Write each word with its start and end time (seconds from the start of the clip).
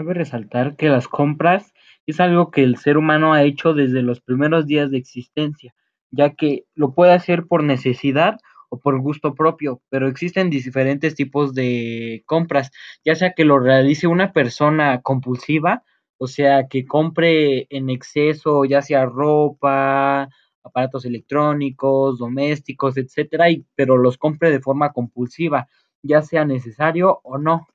Cabe 0.00 0.14
resaltar 0.14 0.76
que 0.76 0.88
las 0.88 1.08
compras 1.08 1.74
es 2.06 2.20
algo 2.20 2.50
que 2.50 2.62
el 2.62 2.78
ser 2.78 2.96
humano 2.96 3.34
ha 3.34 3.42
hecho 3.42 3.74
desde 3.74 4.00
los 4.00 4.22
primeros 4.22 4.66
días 4.66 4.90
de 4.90 4.96
existencia, 4.96 5.74
ya 6.10 6.30
que 6.30 6.64
lo 6.74 6.94
puede 6.94 7.12
hacer 7.12 7.44
por 7.46 7.62
necesidad 7.62 8.38
o 8.70 8.80
por 8.80 8.98
gusto 8.98 9.34
propio, 9.34 9.82
pero 9.90 10.08
existen 10.08 10.48
diferentes 10.48 11.14
tipos 11.16 11.52
de 11.52 12.22
compras, 12.24 12.70
ya 13.04 13.14
sea 13.14 13.34
que 13.34 13.44
lo 13.44 13.58
realice 13.58 14.06
una 14.06 14.32
persona 14.32 15.02
compulsiva, 15.02 15.84
o 16.16 16.28
sea, 16.28 16.66
que 16.66 16.86
compre 16.86 17.66
en 17.68 17.90
exceso, 17.90 18.64
ya 18.64 18.80
sea 18.80 19.04
ropa, 19.04 20.30
aparatos 20.62 21.04
electrónicos, 21.04 22.18
domésticos, 22.18 22.96
etcétera, 22.96 23.50
y, 23.50 23.66
pero 23.74 23.98
los 23.98 24.16
compre 24.16 24.50
de 24.50 24.60
forma 24.60 24.94
compulsiva, 24.94 25.68
ya 26.02 26.22
sea 26.22 26.46
necesario 26.46 27.20
o 27.22 27.36
no. 27.36 27.66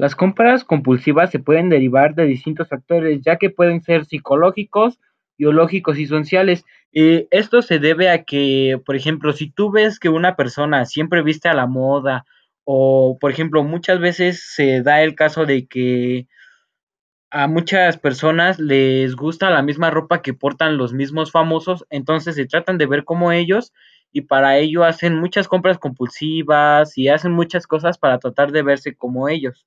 Las 0.00 0.14
compras 0.14 0.64
compulsivas 0.64 1.30
se 1.30 1.40
pueden 1.40 1.68
derivar 1.68 2.14
de 2.14 2.24
distintos 2.24 2.70
factores, 2.70 3.20
ya 3.20 3.36
que 3.36 3.50
pueden 3.50 3.82
ser 3.82 4.06
psicológicos, 4.06 4.98
biológicos 5.36 5.98
y 5.98 6.06
sociales. 6.06 6.64
Esto 6.90 7.60
se 7.60 7.78
debe 7.78 8.08
a 8.08 8.24
que, 8.24 8.80
por 8.86 8.96
ejemplo, 8.96 9.34
si 9.34 9.50
tú 9.50 9.70
ves 9.70 9.98
que 9.98 10.08
una 10.08 10.36
persona 10.36 10.86
siempre 10.86 11.22
viste 11.22 11.50
a 11.50 11.54
la 11.54 11.66
moda, 11.66 12.24
o 12.64 13.18
por 13.20 13.30
ejemplo, 13.30 13.62
muchas 13.62 14.00
veces 14.00 14.42
se 14.54 14.80
da 14.80 15.02
el 15.02 15.14
caso 15.14 15.44
de 15.44 15.66
que 15.66 16.26
a 17.30 17.46
muchas 17.46 17.98
personas 17.98 18.58
les 18.58 19.14
gusta 19.16 19.50
la 19.50 19.60
misma 19.60 19.90
ropa 19.90 20.22
que 20.22 20.32
portan 20.32 20.78
los 20.78 20.94
mismos 20.94 21.30
famosos, 21.30 21.84
entonces 21.90 22.36
se 22.36 22.46
tratan 22.46 22.78
de 22.78 22.86
ver 22.86 23.04
como 23.04 23.32
ellos 23.32 23.74
y 24.12 24.22
para 24.22 24.56
ello 24.56 24.82
hacen 24.82 25.14
muchas 25.20 25.46
compras 25.46 25.76
compulsivas 25.78 26.96
y 26.96 27.08
hacen 27.08 27.32
muchas 27.32 27.66
cosas 27.66 27.98
para 27.98 28.18
tratar 28.18 28.50
de 28.50 28.62
verse 28.62 28.96
como 28.96 29.28
ellos. 29.28 29.66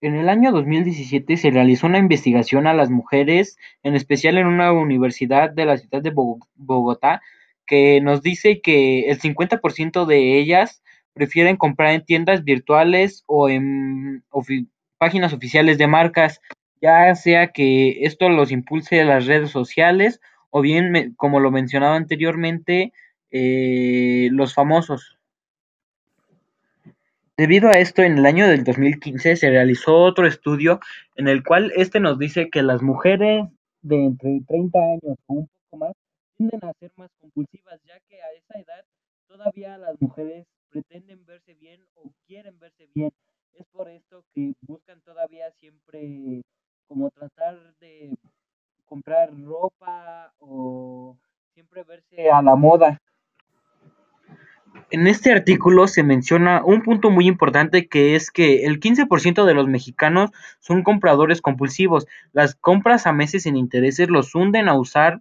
En 0.00 0.14
el 0.14 0.28
año 0.28 0.52
2017 0.52 1.36
se 1.36 1.50
realizó 1.50 1.88
una 1.88 1.98
investigación 1.98 2.68
a 2.68 2.74
las 2.74 2.88
mujeres, 2.88 3.58
en 3.82 3.96
especial 3.96 4.38
en 4.38 4.46
una 4.46 4.72
universidad 4.72 5.50
de 5.50 5.64
la 5.64 5.76
ciudad 5.76 6.02
de 6.02 6.12
Bogotá, 6.54 7.20
que 7.66 8.00
nos 8.00 8.22
dice 8.22 8.60
que 8.60 9.10
el 9.10 9.18
50% 9.20 10.06
de 10.06 10.38
ellas 10.38 10.82
prefieren 11.14 11.56
comprar 11.56 11.94
en 11.94 12.04
tiendas 12.04 12.44
virtuales 12.44 13.24
o 13.26 13.48
en 13.48 14.22
páginas 14.98 15.32
oficiales 15.32 15.78
de 15.78 15.88
marcas, 15.88 16.40
ya 16.80 17.12
sea 17.16 17.48
que 17.48 18.04
esto 18.04 18.28
los 18.28 18.52
impulse 18.52 19.04
las 19.04 19.26
redes 19.26 19.50
sociales 19.50 20.20
o 20.50 20.60
bien, 20.60 21.14
como 21.16 21.40
lo 21.40 21.50
mencionaba 21.50 21.96
anteriormente, 21.96 22.92
eh, 23.32 24.28
los 24.30 24.54
famosos. 24.54 25.17
Debido 27.38 27.68
a 27.68 27.78
esto, 27.78 28.02
en 28.02 28.18
el 28.18 28.26
año 28.26 28.48
del 28.48 28.64
2015 28.64 29.36
se 29.36 29.48
realizó 29.48 29.94
otro 29.96 30.26
estudio 30.26 30.80
en 31.14 31.28
el 31.28 31.44
cual 31.44 31.70
este 31.76 32.00
nos 32.00 32.18
dice 32.18 32.50
que 32.50 32.64
las 32.64 32.82
mujeres 32.82 33.46
de 33.80 34.06
entre 34.06 34.40
30 34.48 34.76
años 34.76 35.16
o 35.28 35.34
un 35.34 35.46
poco 35.46 35.76
más 35.76 35.92
tienden 36.36 36.64
a 36.64 36.72
ser 36.80 36.90
más 36.96 37.08
compulsivas, 37.20 37.80
ya 37.84 37.94
que 38.08 38.20
a 38.20 38.32
esa 38.32 38.58
edad 38.58 38.84
todavía 39.28 39.78
las 39.78 39.94
mujeres 40.00 40.48
pretenden 40.68 41.24
verse 41.26 41.54
bien 41.54 41.80
o 41.94 42.10
quieren 42.26 42.58
verse 42.58 42.88
bien. 42.92 43.12
Es 43.54 43.66
por 43.70 43.88
esto 43.88 44.24
que 44.34 44.54
buscan 44.62 45.00
todavía 45.02 45.48
siempre 45.60 46.42
como 46.88 47.08
tratar 47.10 47.56
de 47.78 48.16
comprar 48.84 49.30
ropa 49.40 50.32
o 50.40 51.16
siempre 51.54 51.84
verse 51.84 52.30
a 52.32 52.42
la 52.42 52.56
moda. 52.56 53.00
En 54.90 55.06
este 55.06 55.32
artículo 55.32 55.86
se 55.86 56.02
menciona 56.02 56.62
un 56.64 56.82
punto 56.82 57.10
muy 57.10 57.26
importante 57.26 57.88
que 57.88 58.16
es 58.16 58.30
que 58.30 58.64
el 58.64 58.80
15% 58.80 59.44
de 59.44 59.54
los 59.54 59.68
mexicanos 59.68 60.30
son 60.60 60.82
compradores 60.82 61.42
compulsivos. 61.42 62.06
Las 62.32 62.54
compras 62.54 63.06
a 63.06 63.12
meses 63.12 63.42
sin 63.42 63.56
intereses 63.56 64.08
los 64.08 64.34
hunden 64.34 64.68
a 64.68 64.78
usar 64.78 65.20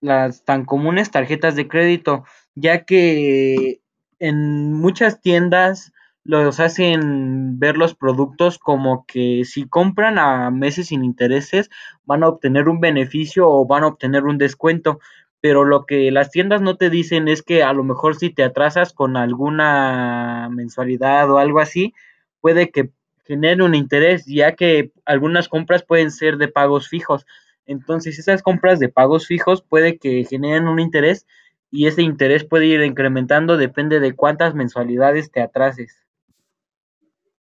las 0.00 0.44
tan 0.44 0.64
comunes 0.64 1.10
tarjetas 1.10 1.56
de 1.56 1.66
crédito, 1.66 2.24
ya 2.54 2.84
que 2.84 3.80
en 4.20 4.72
muchas 4.72 5.20
tiendas 5.20 5.92
los 6.22 6.60
hacen 6.60 7.58
ver 7.58 7.76
los 7.76 7.94
productos 7.94 8.58
como 8.58 9.04
que 9.06 9.44
si 9.44 9.66
compran 9.66 10.18
a 10.18 10.50
meses 10.50 10.88
sin 10.88 11.02
intereses 11.02 11.70
van 12.04 12.22
a 12.22 12.28
obtener 12.28 12.68
un 12.68 12.80
beneficio 12.80 13.48
o 13.48 13.66
van 13.66 13.82
a 13.82 13.88
obtener 13.88 14.24
un 14.24 14.38
descuento, 14.38 15.00
pero 15.40 15.64
lo 15.64 15.86
que 15.86 16.10
las 16.10 16.30
tiendas 16.30 16.60
no 16.60 16.76
te 16.76 16.90
dicen 16.90 17.28
es 17.28 17.42
que 17.42 17.62
a 17.62 17.72
lo 17.72 17.82
mejor 17.82 18.16
si 18.16 18.30
te 18.30 18.42
atrasas 18.42 18.92
con 18.92 19.16
alguna 19.16 20.48
mensualidad 20.50 21.30
o 21.30 21.38
algo 21.38 21.60
así, 21.60 21.94
puede 22.40 22.70
que 22.70 22.90
genere 23.24 23.62
un 23.62 23.74
interés, 23.74 24.26
ya 24.26 24.54
que 24.54 24.92
algunas 25.04 25.48
compras 25.48 25.82
pueden 25.82 26.10
ser 26.10 26.36
de 26.36 26.48
pagos 26.48 26.88
fijos. 26.88 27.26
Entonces, 27.64 28.18
esas 28.18 28.42
compras 28.42 28.78
de 28.80 28.88
pagos 28.88 29.26
fijos 29.26 29.62
puede 29.62 29.98
que 29.98 30.24
generen 30.24 30.68
un 30.68 30.80
interés 30.80 31.26
y 31.70 31.86
ese 31.86 32.02
interés 32.02 32.44
puede 32.44 32.66
ir 32.66 32.82
incrementando, 32.82 33.56
depende 33.56 34.00
de 34.00 34.14
cuántas 34.14 34.54
mensualidades 34.54 35.30
te 35.30 35.40
atrases. 35.40 36.04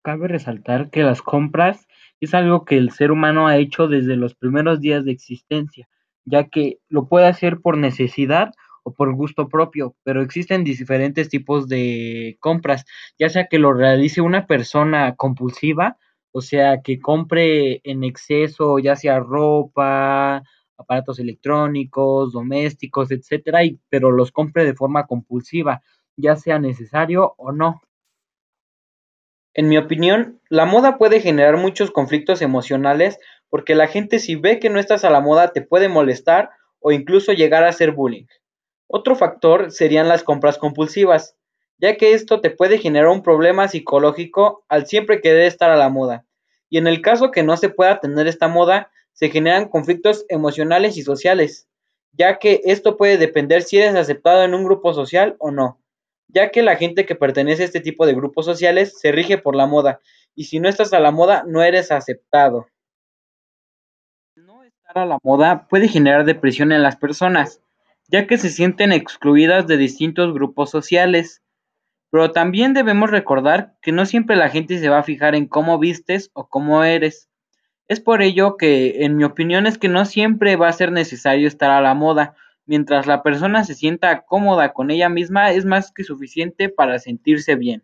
Cabe 0.01 0.27
resaltar 0.27 0.89
que 0.89 1.03
las 1.03 1.21
compras 1.21 1.87
es 2.19 2.33
algo 2.33 2.65
que 2.65 2.77
el 2.77 2.91
ser 2.91 3.11
humano 3.11 3.47
ha 3.47 3.57
hecho 3.57 3.87
desde 3.87 4.15
los 4.15 4.35
primeros 4.35 4.81
días 4.81 5.05
de 5.05 5.11
existencia 5.11 5.87
ya 6.25 6.49
que 6.49 6.79
lo 6.89 7.07
puede 7.07 7.27
hacer 7.27 7.59
por 7.61 7.77
necesidad 7.77 8.51
o 8.83 8.93
por 8.93 9.13
gusto 9.15 9.49
propio, 9.49 9.95
pero 10.03 10.21
existen 10.21 10.63
diferentes 10.63 11.29
tipos 11.29 11.67
de 11.67 12.37
compras, 12.39 12.85
ya 13.17 13.29
sea 13.29 13.47
que 13.47 13.59
lo 13.59 13.73
realice 13.73 14.21
una 14.21 14.45
persona 14.45 15.15
compulsiva, 15.15 15.97
o 16.31 16.41
sea, 16.41 16.81
que 16.83 16.99
compre 16.99 17.81
en 17.83 18.03
exceso, 18.03 18.77
ya 18.79 18.95
sea 18.95 19.19
ropa, 19.19 20.43
aparatos 20.77 21.19
electrónicos, 21.19 22.33
domésticos, 22.33 23.11
etcétera, 23.11 23.63
y, 23.63 23.79
pero 23.89 24.11
los 24.11 24.31
compre 24.31 24.65
de 24.65 24.75
forma 24.75 25.07
compulsiva, 25.07 25.81
ya 26.17 26.35
sea 26.35 26.59
necesario 26.59 27.33
o 27.37 27.51
no. 27.51 27.81
En 29.57 29.69
mi 29.69 29.77
opinión, 29.77 30.41
la 30.49 30.65
moda 30.65 30.97
puede 30.97 31.21
generar 31.21 31.55
muchos 31.55 31.89
conflictos 31.89 32.41
emocionales 32.41 33.17
porque 33.49 33.73
la 33.73 33.87
gente 33.87 34.19
si 34.19 34.35
ve 34.35 34.59
que 34.59 34.69
no 34.69 34.81
estás 34.81 35.05
a 35.05 35.09
la 35.09 35.21
moda 35.21 35.53
te 35.53 35.61
puede 35.61 35.87
molestar 35.87 36.49
o 36.81 36.91
incluso 36.91 37.31
llegar 37.31 37.63
a 37.63 37.69
hacer 37.69 37.93
bullying. 37.93 38.25
Otro 38.87 39.15
factor 39.15 39.71
serían 39.71 40.09
las 40.09 40.23
compras 40.23 40.57
compulsivas, 40.57 41.37
ya 41.77 41.95
que 41.95 42.13
esto 42.13 42.41
te 42.41 42.49
puede 42.49 42.79
generar 42.79 43.07
un 43.07 43.23
problema 43.23 43.69
psicológico 43.69 44.65
al 44.67 44.87
siempre 44.87 45.21
querer 45.21 45.43
estar 45.43 45.71
a 45.71 45.77
la 45.77 45.87
moda. 45.87 46.25
Y 46.69 46.77
en 46.77 46.87
el 46.87 47.01
caso 47.01 47.31
que 47.31 47.43
no 47.43 47.55
se 47.55 47.69
pueda 47.69 48.01
tener 48.01 48.27
esta 48.27 48.49
moda, 48.49 48.91
se 49.13 49.29
generan 49.29 49.69
conflictos 49.69 50.25
emocionales 50.27 50.97
y 50.97 51.01
sociales, 51.01 51.69
ya 52.11 52.39
que 52.39 52.59
esto 52.65 52.97
puede 52.97 53.17
depender 53.17 53.61
si 53.61 53.77
eres 53.77 53.95
aceptado 53.95 54.43
en 54.43 54.53
un 54.53 54.65
grupo 54.65 54.93
social 54.93 55.37
o 55.39 55.51
no, 55.51 55.79
ya 56.27 56.51
que 56.51 56.61
la 56.61 56.75
gente 56.75 57.05
que 57.05 57.15
pertenece 57.15 57.63
a 57.63 57.65
este 57.65 57.81
tipo 57.81 58.05
de 58.05 58.13
grupos 58.13 58.45
sociales 58.45 58.99
se 58.99 59.11
rige 59.11 59.37
por 59.37 59.55
la 59.55 59.67
moda, 59.67 59.99
y 60.35 60.45
si 60.45 60.59
no 60.59 60.69
estás 60.69 60.93
a 60.93 60.99
la 60.99 61.11
moda 61.11 61.43
no 61.47 61.63
eres 61.63 61.91
aceptado 61.91 62.67
a 64.95 65.05
la 65.05 65.19
moda 65.23 65.67
puede 65.67 65.87
generar 65.87 66.25
depresión 66.25 66.71
en 66.71 66.83
las 66.83 66.95
personas, 66.95 67.61
ya 68.07 68.27
que 68.27 68.37
se 68.37 68.49
sienten 68.49 68.91
excluidas 68.91 69.67
de 69.67 69.77
distintos 69.77 70.33
grupos 70.33 70.69
sociales. 70.69 71.41
Pero 72.11 72.31
también 72.31 72.73
debemos 72.73 73.11
recordar 73.11 73.73
que 73.81 73.91
no 73.91 74.05
siempre 74.05 74.35
la 74.35 74.49
gente 74.49 74.79
se 74.79 74.89
va 74.89 74.99
a 74.99 75.03
fijar 75.03 75.35
en 75.35 75.47
cómo 75.47 75.79
vistes 75.79 76.29
o 76.33 76.47
cómo 76.47 76.83
eres. 76.83 77.29
Es 77.87 77.99
por 77.99 78.21
ello 78.21 78.57
que, 78.57 79.03
en 79.03 79.17
mi 79.17 79.23
opinión, 79.25 79.67
es 79.67 79.77
que 79.77 79.89
no 79.89 80.05
siempre 80.05 80.55
va 80.55 80.69
a 80.69 80.73
ser 80.73 80.91
necesario 80.91 81.47
estar 81.47 81.71
a 81.71 81.81
la 81.81 81.93
moda. 81.93 82.35
Mientras 82.67 83.07
la 83.07 83.23
persona 83.23 83.63
se 83.63 83.75
sienta 83.75 84.21
cómoda 84.25 84.73
con 84.73 84.91
ella 84.91 85.09
misma, 85.09 85.51
es 85.51 85.65
más 85.65 85.91
que 85.91 86.03
suficiente 86.03 86.69
para 86.69 86.99
sentirse 86.99 87.55
bien. 87.55 87.83